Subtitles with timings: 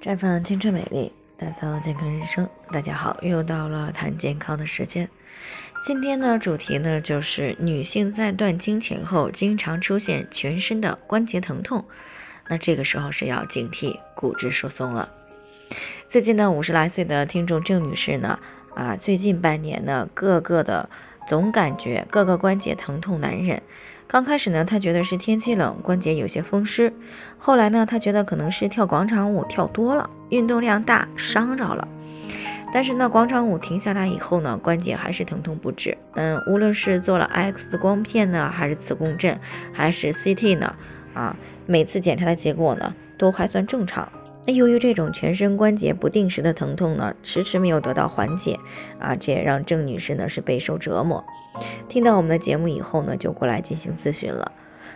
[0.00, 2.48] 绽放青春美丽，打造健康人生。
[2.70, 5.08] 大家好，又到了谈健康的时间。
[5.84, 11.84] 今天呢，主题呢就是女性在断经前后经常出现全身的关节疼痛，
[12.46, 15.10] 那这个时候是要警惕骨质疏松了。
[16.06, 18.38] 最近呢，五十来岁的听众郑女士呢，
[18.76, 20.88] 啊，最近半年呢，个个的
[21.28, 23.62] 总感觉各个关节疼痛难忍。
[24.06, 26.90] 刚开始呢，他觉得是天气冷，关节有些风湿。
[27.36, 31.86] 后来呢，他觉得可能是跳广场舞跳多了，运动量大伤着了。
[32.72, 35.96] 但是呢，广场舞停下来以后呢，关节还是疼痛不止。
[36.14, 39.38] 嗯，无论是做了 X 光片呢，还是磁共振，
[39.72, 40.74] 还是 CT 呢，
[41.12, 41.36] 啊，
[41.66, 44.08] 每次检查的结果呢，都还算正常。
[44.48, 48.58] 那由于这种全身关节不定时的疼痛呢，迟迟没有得到缓解
[48.98, 51.22] 啊，这也让郑女士呢是备受折磨。
[51.86, 54.50] 听到我们的节目以后呢，就过来进行咨询了。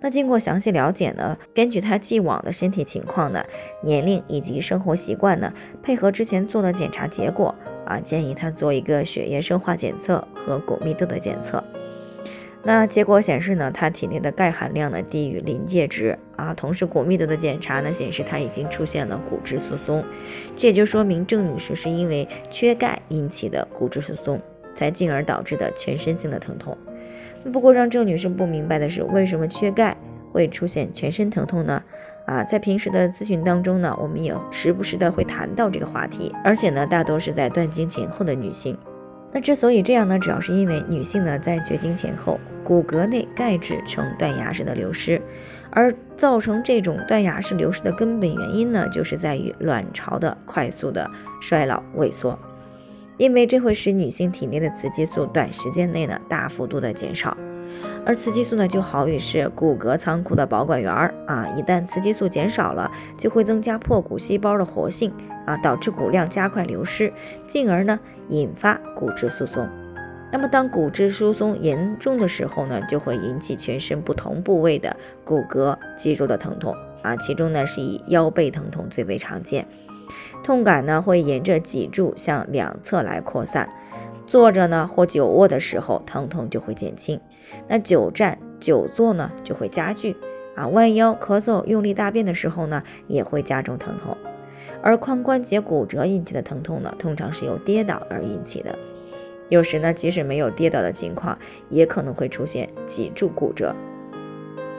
[0.00, 3.44] 那经过详细了解呢，根据她既往的身体情况呢、
[3.82, 5.52] 年龄以及生活习惯呢，
[5.82, 7.54] 配合之前做的检查结果
[7.84, 11.62] 啊，建议她做一个血液生化检测和骨密度的检测。
[12.66, 20.02] 那结果显示呢，他体内的钙含量呢低于临界值啊，同时骨密度的检查呢显示他已经出现了骨质疏松，
[20.56, 24.40] 这也就说明郑女士是因为缺钙引起的骨质疏松，
[24.74, 26.74] 才进而导致的全身性的疼痛。
[27.52, 29.94] 不过让郑女士不明白的是，为什么缺钙
[30.32, 31.82] 会出现全身疼痛呢？
[32.24, 38.78] 啊，在平时的咨询当中呢，我们也时不时的会谈到这个话题，而且呢，大多是在断经前后的女性。
[39.30, 45.20] 那之所以这样呢，主要是因为女性呢在绝经前后，骨骼内钙质呈断崖式的流失，
[45.70, 51.08] 而造成这种断崖式流失的根本原因呢，就是在于卵巢的快速的
[51.40, 52.38] 衰老萎缩，
[53.18, 57.36] 因为这会使女性体内的雌激素短时间内呢大幅度的减少。
[58.06, 65.12] 而雌激素呢，就好比是骨骼仓库的保管员儿啊，一旦雌激素减少了，就会增加破骨细胞的活性
[65.46, 67.12] 啊，导致骨量加快流失，
[67.46, 67.98] 进而呢
[68.28, 69.66] 引发骨质疏松。
[70.34, 79.64] 那么当骨质疏松严重的时候呢，就会引起全身不同部位的骨骼肌肉的疼痛啊，其中呢是以腰背疼痛最为常见，
[80.42, 83.68] 痛感呢会沿着脊柱向两侧来扩散。
[84.26, 87.20] 坐着呢或久卧的时候，疼痛就会减轻；
[87.68, 90.16] 那久站久坐呢就会加剧
[90.56, 90.66] 啊。
[90.66, 94.18] 弯腰咳嗽、用力大便的时候呢，也会加重疼痛。
[94.82, 98.76] 而髋关节骨折引起的疼痛呢，通常是由跌倒而引起的。
[99.48, 101.38] 有时呢，即使没有跌倒的情况，
[101.68, 103.74] 也可能会出现脊柱骨折。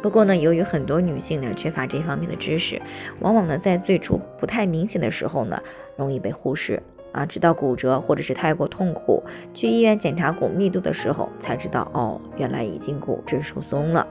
[0.00, 2.80] 不过呢，由于很多女性呢缺乏这方面的知识，
[3.20, 5.62] 往往呢在最初不太明显的时候呢，
[5.96, 6.82] 容易被忽视。
[7.10, 9.24] 啊，直到骨折或者是太过痛苦，
[9.54, 14.06] 去医院检查骨密度的时候，才知道哦，原来已经骨质疏松了。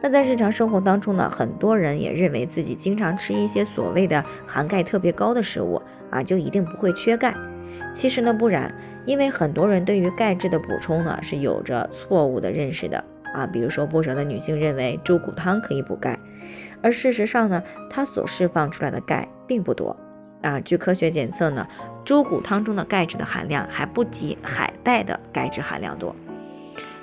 [0.00, 7.34] 那在日常生活当中呢，很多人也认为自己经常吃一些所谓的含钙特别高的食物啊，就一定不会缺钙。
[7.92, 8.74] 其实呢不然，
[9.04, 13.02] 因为很多人对于钙质的补充呢是有着错误的认识的
[13.34, 13.46] 啊。
[13.46, 16.18] 比如说，不少的女性认为猪骨汤可以补钙，
[16.82, 19.96] 而事实上呢，它所释放出来的钙并不多。
[20.40, 21.66] 啊，据科学检测呢，
[22.04, 26.14] 猪骨汤中的钙质的含量还不及海带的钙质含量多。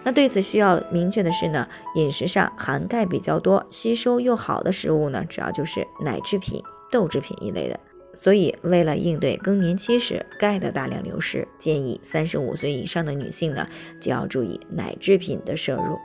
[0.03, 7.78] 那对此需要明确的是呢，饮食上含钙比较多、吸收又好的食物呢，主要就是奶制品、豆制品一类的。
[8.16, 13.68] 所以，为了应对更年期时钙的大量流失，建议三十五岁以上的女性呢，
[14.00, 16.00] 就要注意奶制品的摄入，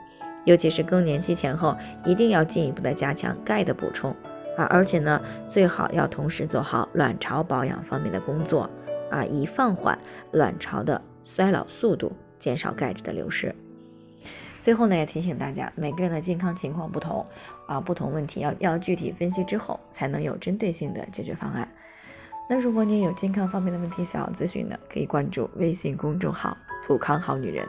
[0.45, 4.15] 尤其是更年期前后，一定要进一步的加强钙的补充。
[4.57, 8.69] 啊，而且呢，最好要同时做好卵巢保养方面的工作
[9.09, 9.97] 啊，以放缓
[10.31, 13.55] 卵巢的衰老速度，减少钙质的流失。
[14.61, 17.25] 最后呢，也提醒大家，每个人的健康情况不同
[17.65, 21.67] 啊，不同问题要要具体分析之后，才能有针对性的解决方案。
[22.51, 27.65] 那如果你也有健康方面的问题想要咨询的，可以关注微信公众号“普康好女人”，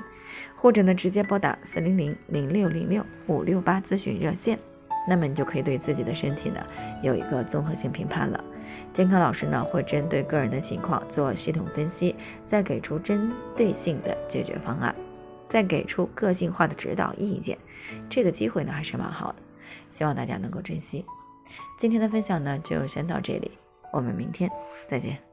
[0.56, 4.58] 或者呢直接拨打四零零零六零六五六八咨询热线。
[5.06, 6.60] 那么你就可以对自己的身体呢
[7.00, 8.42] 有一个综合性评判了。
[8.92, 14.92] 健康老师呢会针对个人的情况做系统分析，再给出针对性的解决方案，
[15.46, 17.56] 再给出个性化的指导意见。
[18.10, 19.36] 这个机会呢还是蛮好的，
[19.88, 21.04] 希望大家能够珍惜。
[21.78, 23.52] 今天的分享呢就先到这里，
[23.92, 24.50] 我们明天
[24.88, 25.31] 再见。